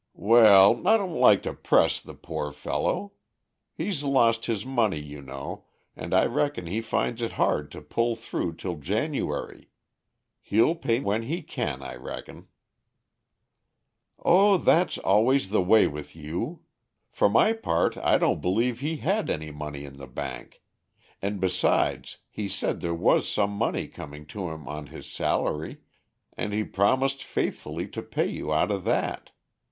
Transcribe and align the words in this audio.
"Well, 0.15 0.87
I 0.87 0.97
don't 0.97 1.13
like 1.19 1.43
to 1.43 1.53
press 1.53 1.99
the 1.99 2.15
poor 2.15 2.51
fellow. 2.51 3.11
He's 3.75 4.01
lost 4.01 4.47
his 4.47 4.65
money 4.65 4.99
you 4.99 5.21
know, 5.21 5.65
and 5.95 6.11
I 6.11 6.25
reckon 6.25 6.65
he 6.65 6.81
finds 6.81 7.21
it 7.21 7.33
hard 7.33 7.69
to 7.73 7.81
pull 7.83 8.15
through 8.15 8.55
till 8.55 8.77
January. 8.77 9.69
He'll 10.41 10.73
pay 10.73 10.99
when 11.01 11.21
he 11.21 11.43
can, 11.43 11.83
I 11.83 11.93
reckon." 11.97 12.47
"O 14.17 14.57
that's 14.57 14.97
always 14.97 15.51
the 15.51 15.61
way 15.61 15.85
with 15.85 16.15
you! 16.15 16.61
For 17.11 17.29
my 17.29 17.53
part 17.53 17.95
I 17.97 18.17
don't 18.17 18.41
believe 18.41 18.79
he 18.79 18.95
had 18.97 19.29
any 19.29 19.51
money 19.51 19.85
in 19.85 19.97
the 19.97 20.07
bank; 20.07 20.63
and 21.21 21.39
besides 21.39 22.17
he 22.31 22.49
said 22.49 22.81
there 22.81 22.95
was 22.95 23.29
some 23.29 23.51
money 23.51 23.87
coming 23.87 24.25
to 24.33 24.49
him 24.49 24.67
on 24.67 24.87
his 24.87 25.05
salary, 25.05 25.77
and 26.35 26.53
he 26.53 26.63
promised 26.63 27.21
faithfully 27.23 27.87
to 27.89 28.01
pay 28.01 28.25
you 28.25 28.51
out 28.51 28.71
of 28.71 28.83
that. 28.85 29.29